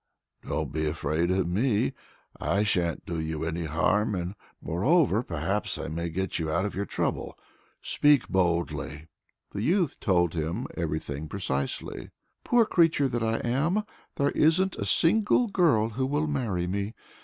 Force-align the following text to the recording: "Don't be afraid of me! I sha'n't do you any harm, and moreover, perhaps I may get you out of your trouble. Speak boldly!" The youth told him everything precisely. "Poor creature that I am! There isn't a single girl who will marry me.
"Don't 0.41 0.71
be 0.73 0.87
afraid 0.87 1.29
of 1.29 1.47
me! 1.47 1.93
I 2.39 2.63
sha'n't 2.63 3.05
do 3.05 3.19
you 3.19 3.43
any 3.45 3.65
harm, 3.65 4.15
and 4.15 4.33
moreover, 4.59 5.21
perhaps 5.21 5.77
I 5.77 5.89
may 5.89 6.09
get 6.09 6.39
you 6.39 6.49
out 6.49 6.65
of 6.65 6.73
your 6.73 6.87
trouble. 6.87 7.37
Speak 7.83 8.27
boldly!" 8.27 9.09
The 9.51 9.61
youth 9.61 9.99
told 9.99 10.33
him 10.33 10.65
everything 10.75 11.27
precisely. 11.27 12.09
"Poor 12.43 12.65
creature 12.65 13.09
that 13.09 13.21
I 13.21 13.41
am! 13.47 13.83
There 14.15 14.31
isn't 14.31 14.75
a 14.77 14.87
single 14.87 15.45
girl 15.49 15.89
who 15.89 16.07
will 16.07 16.25
marry 16.25 16.65
me. 16.65 16.95